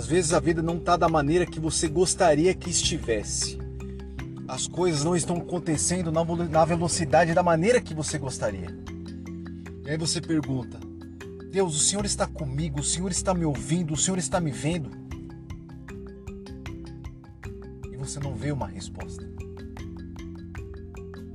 [0.00, 3.58] Às vezes a vida não está da maneira que você gostaria que estivesse.
[4.48, 8.74] As coisas não estão acontecendo na velocidade da maneira que você gostaria.
[9.84, 10.80] E aí você pergunta:
[11.52, 14.90] Deus, o Senhor está comigo, o Senhor está me ouvindo, o Senhor está me vendo?
[17.92, 19.30] E você não vê uma resposta.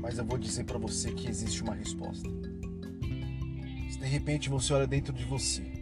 [0.00, 2.26] Mas eu vou dizer para você que existe uma resposta.
[3.90, 5.75] Se de repente você olha dentro de você,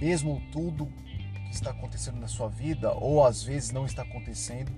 [0.00, 4.72] mesmo tudo que está acontecendo na sua vida, ou às vezes não está acontecendo,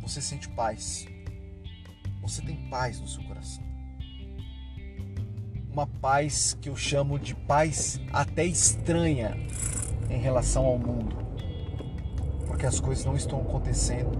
[0.00, 1.06] você sente paz.
[2.20, 3.64] Você tem paz no seu coração.
[5.72, 9.36] Uma paz que eu chamo de paz até estranha
[10.10, 11.16] em relação ao mundo.
[12.46, 14.10] Porque as coisas não estão acontecendo,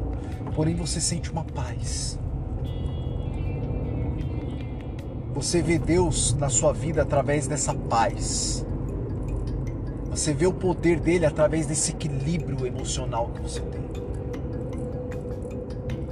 [0.55, 2.19] porém você sente uma paz.
[5.35, 8.67] Você vê Deus na sua vida através dessa paz.
[10.13, 13.81] Você vê o poder dele através desse equilíbrio emocional que você tem.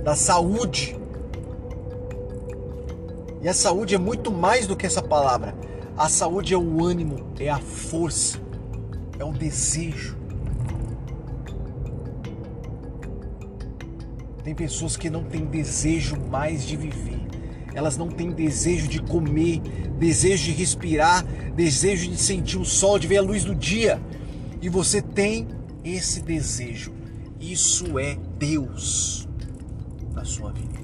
[0.02, 0.98] Da saúde.
[3.42, 5.54] E a saúde é muito mais do que essa palavra.
[5.98, 8.40] A saúde é o ânimo, é a força,
[9.18, 10.16] é o desejo.
[14.42, 17.29] Tem pessoas que não têm desejo mais de viver
[17.74, 19.60] elas não têm desejo de comer,
[19.98, 24.00] desejo de respirar, desejo de sentir o sol, de ver a luz do dia.
[24.60, 25.48] E você tem
[25.84, 26.92] esse desejo.
[27.40, 29.28] Isso é Deus
[30.12, 30.80] na sua vida.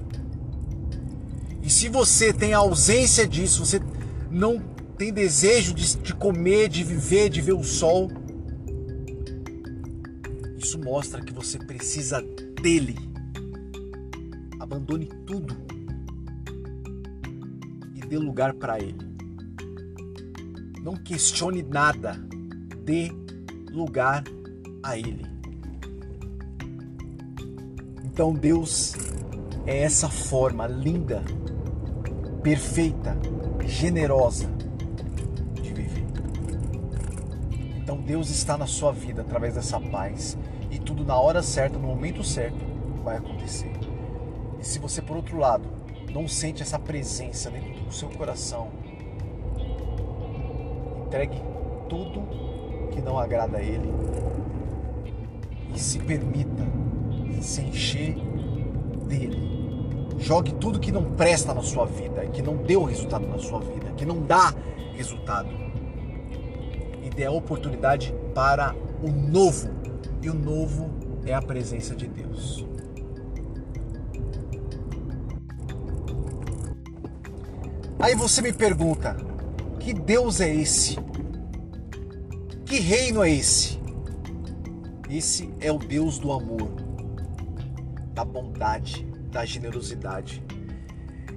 [1.62, 3.80] E se você tem a ausência disso, você
[4.30, 4.62] não
[4.96, 8.10] tem desejo de, de comer, de viver, de ver o sol,
[10.56, 12.22] isso mostra que você precisa
[12.62, 12.96] dele.
[14.58, 15.65] Abandone tudo
[18.06, 19.16] dê lugar para Ele.
[20.82, 22.12] Não questione nada,
[22.84, 23.10] dê
[23.70, 24.22] lugar
[24.82, 25.26] a Ele.
[28.04, 28.94] Então Deus
[29.66, 31.22] é essa forma linda,
[32.42, 33.16] perfeita,
[33.66, 34.48] generosa
[35.54, 36.06] de viver.
[37.76, 40.38] Então Deus está na sua vida através dessa paz
[40.70, 42.64] e tudo na hora certa, no momento certo,
[43.02, 43.72] vai acontecer.
[44.60, 45.68] E se você, por outro lado,
[46.16, 48.68] não sente essa presença dentro do seu coração,
[51.04, 51.38] entregue
[51.90, 52.22] tudo
[52.90, 53.92] que não agrada a Ele
[55.74, 56.66] e se permita
[57.42, 58.16] se encher
[59.06, 60.16] dele.
[60.16, 63.92] Jogue tudo que não presta na sua vida, que não deu resultado na sua vida,
[63.94, 64.54] que não dá
[64.94, 65.50] resultado.
[67.04, 69.68] E dê a oportunidade para o novo.
[70.22, 70.88] E o novo
[71.26, 72.64] é a presença de Deus.
[77.98, 79.16] Aí você me pergunta:
[79.80, 80.98] que Deus é esse?
[82.64, 83.78] Que reino é esse?
[85.08, 86.70] Esse é o Deus do amor,
[88.12, 90.42] da bondade, da generosidade.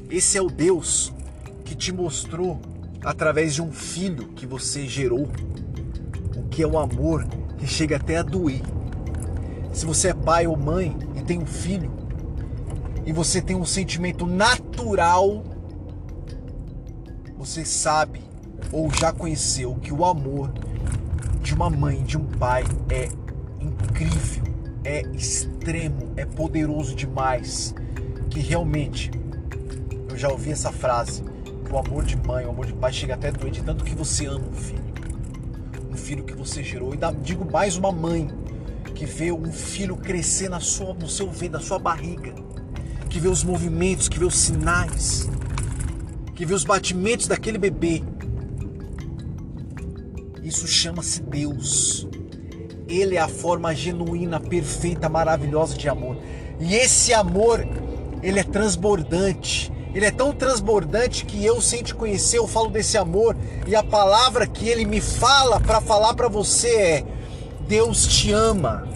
[0.10, 1.14] Esse é o Deus
[1.64, 2.60] que te mostrou
[3.06, 5.30] através de um filho que você gerou
[6.36, 7.26] o que é o amor
[7.58, 8.62] que chega até a doer.
[9.72, 11.92] Se você é pai ou mãe e tem um filho
[13.06, 15.44] e você tem um sentimento natural
[17.50, 18.22] você sabe
[18.72, 20.54] ou já conheceu que o amor
[21.42, 23.10] de uma mãe, de um pai é
[23.60, 24.44] incrível,
[24.84, 27.74] é extremo, é poderoso demais,
[28.30, 29.10] que realmente
[30.08, 31.24] eu já ouvi essa frase,
[31.72, 34.46] o amor de mãe, o amor de pai chega até doente tanto que você ama
[34.48, 34.84] um filho.
[35.90, 38.30] Um filho que você gerou e digo mais uma mãe
[38.94, 42.32] que vê um filho crescer na sua, no seu ventre, na sua barriga,
[43.10, 45.28] que vê os movimentos, que vê os sinais,
[46.40, 48.02] que vê os batimentos daquele bebê.
[50.42, 52.08] Isso chama-se Deus.
[52.88, 56.16] Ele é a forma genuína, perfeita, maravilhosa de amor.
[56.58, 57.68] E esse amor,
[58.24, 59.70] ele é transbordante.
[59.94, 63.36] Ele é tão transbordante que eu, sem te conhecer, eu falo desse amor
[63.68, 67.06] e a palavra que ele me fala para falar para você é:
[67.68, 68.88] Deus te ama.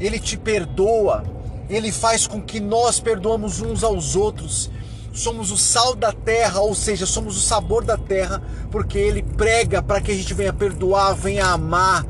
[0.00, 1.22] Ele te perdoa.
[1.70, 4.68] Ele faz com que nós perdoamos uns aos outros
[5.12, 9.82] somos o sal da terra, ou seja, somos o sabor da terra, porque ele prega
[9.82, 12.04] para que a gente venha perdoar, venha amar,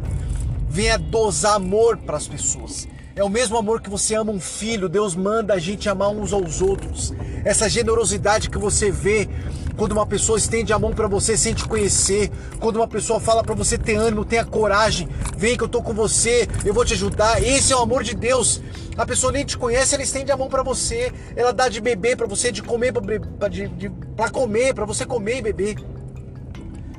[0.69, 2.89] venha dosar amor para as pessoas.
[3.15, 6.33] É o mesmo amor que você ama um filho, Deus manda a gente amar uns
[6.33, 7.13] aos outros.
[7.45, 9.29] Essa generosidade que você vê
[9.77, 12.31] quando uma pessoa estende a mão para você sem te conhecer,
[12.61, 15.93] quando uma pessoa fala para você ter ânimo, tenha coragem, vem que eu tô com
[15.93, 17.43] você, eu vou te ajudar.
[17.43, 18.61] Esse é o amor de Deus.
[18.97, 22.17] A pessoa nem te conhece, ela estende a mão para você, ela dá de beber
[22.17, 25.77] para você, de comer para comer, para você comer e beber,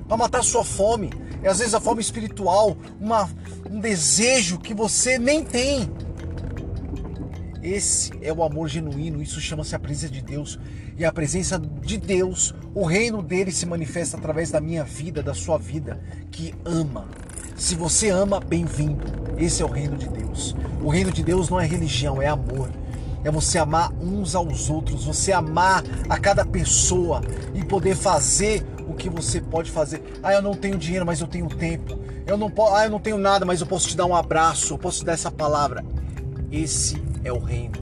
[0.08, 1.12] para matar sua fome.
[1.44, 3.30] é às vezes a forma espiritual, uma,
[3.70, 5.90] um desejo que você nem tem.
[7.64, 10.60] Esse é o amor genuíno, isso chama-se a presença de Deus.
[10.98, 15.34] E a presença de Deus, o reino dele se manifesta através da minha vida, da
[15.34, 15.98] sua vida,
[16.30, 17.08] que ama.
[17.56, 19.06] Se você ama, bem-vindo.
[19.38, 20.54] Esse é o reino de Deus.
[20.84, 22.70] O reino de Deus não é religião, é amor.
[23.24, 27.22] É você amar uns aos outros, você amar a cada pessoa
[27.54, 30.04] e poder fazer o que você pode fazer.
[30.22, 31.98] Ah, eu não tenho dinheiro, mas eu tenho tempo.
[32.28, 34.74] Eu não posso, ah, eu não tenho nada, mas eu posso te dar um abraço,
[34.74, 35.86] eu posso te dar essa palavra.
[36.52, 37.74] Esse é o reino.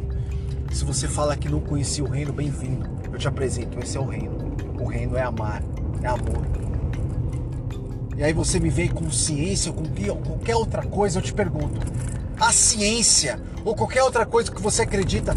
[0.71, 2.89] Se você fala que não conhecia o reino, bem-vindo.
[3.11, 4.55] Eu te apresento, esse é o reino.
[4.79, 5.63] O reino é amar,
[6.01, 6.45] é amor.
[8.17, 11.79] E aí você me vem com ciência ou com qualquer outra coisa, eu te pergunto.
[12.39, 15.35] A ciência ou qualquer outra coisa que você acredita,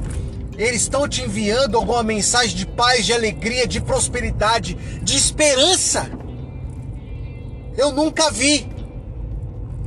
[0.56, 6.10] eles estão te enviando alguma mensagem de paz, de alegria, de prosperidade, de esperança?
[7.76, 8.68] Eu nunca vi.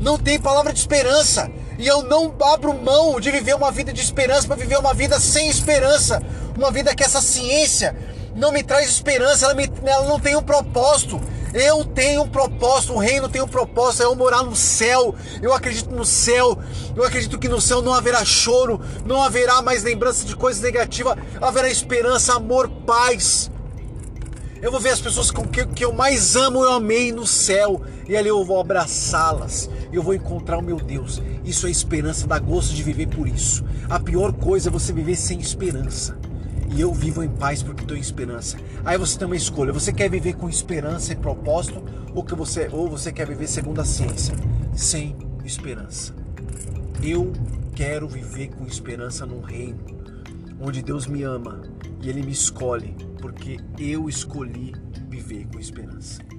[0.02, 1.50] Não tem palavra de esperança.
[1.78, 5.20] E eu não abro mão de viver uma vida de esperança para viver uma vida
[5.20, 6.22] sem esperança.
[6.56, 7.96] Uma vida que essa ciência
[8.36, 11.22] não me traz esperança, ela, me, ela não tem um propósito.
[11.54, 15.16] Eu tenho um propósito, o reino tem um propósito, é eu morar no céu.
[15.42, 16.58] Eu acredito no céu.
[16.96, 21.16] Eu acredito que no céu não haverá choro, não haverá mais lembrança de coisas negativas,
[21.42, 23.50] haverá esperança, amor, paz.
[24.62, 27.81] Eu vou ver as pessoas com que, que eu mais amo, eu amei no céu.
[28.07, 29.69] E ali eu vou abraçá-las.
[29.92, 31.21] Eu vou encontrar o meu Deus.
[31.44, 33.63] Isso é esperança, dá gosto de viver por isso.
[33.89, 36.18] A pior coisa é você viver sem esperança.
[36.75, 38.57] E eu vivo em paz porque estou em esperança.
[38.83, 39.71] Aí você tem uma escolha.
[39.71, 41.83] Você quer viver com esperança e propósito
[42.13, 44.36] ou que você ou você quer viver segundo a ciência,
[44.75, 45.15] sem
[45.45, 46.13] esperança?
[47.01, 47.31] Eu
[47.75, 49.80] quero viver com esperança num reino
[50.59, 51.62] onde Deus me ama
[52.01, 54.74] e ele me escolhe porque eu escolhi
[55.09, 56.37] viver com esperança.